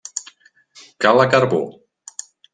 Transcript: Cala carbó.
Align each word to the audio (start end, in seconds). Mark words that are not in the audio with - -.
Cala 1.05 1.27
carbó. 1.35 1.61